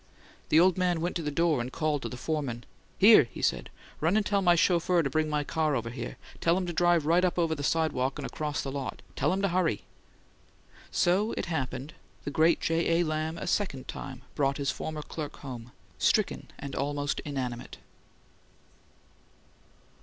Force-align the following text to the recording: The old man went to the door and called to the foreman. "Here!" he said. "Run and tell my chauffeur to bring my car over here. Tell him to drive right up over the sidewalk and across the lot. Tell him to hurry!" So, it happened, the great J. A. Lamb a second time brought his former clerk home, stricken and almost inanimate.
The 0.49 0.59
old 0.59 0.79
man 0.79 0.99
went 0.99 1.15
to 1.17 1.21
the 1.21 1.29
door 1.29 1.61
and 1.61 1.71
called 1.71 2.01
to 2.01 2.09
the 2.09 2.17
foreman. 2.17 2.63
"Here!" 2.97 3.25
he 3.25 3.43
said. 3.43 3.69
"Run 3.99 4.17
and 4.17 4.25
tell 4.25 4.41
my 4.41 4.55
chauffeur 4.55 5.03
to 5.03 5.11
bring 5.11 5.29
my 5.29 5.43
car 5.43 5.75
over 5.75 5.91
here. 5.91 6.17
Tell 6.39 6.57
him 6.57 6.65
to 6.65 6.73
drive 6.73 7.05
right 7.05 7.23
up 7.23 7.37
over 7.37 7.53
the 7.53 7.61
sidewalk 7.61 8.17
and 8.17 8.25
across 8.25 8.63
the 8.63 8.71
lot. 8.71 9.03
Tell 9.15 9.31
him 9.31 9.43
to 9.43 9.49
hurry!" 9.49 9.83
So, 10.89 11.33
it 11.37 11.45
happened, 11.45 11.93
the 12.23 12.31
great 12.31 12.59
J. 12.59 12.99
A. 12.99 13.03
Lamb 13.03 13.37
a 13.37 13.45
second 13.45 13.87
time 13.87 14.23
brought 14.33 14.57
his 14.57 14.71
former 14.71 15.03
clerk 15.03 15.37
home, 15.41 15.71
stricken 15.99 16.47
and 16.57 16.73
almost 16.75 17.19
inanimate. 17.19 17.77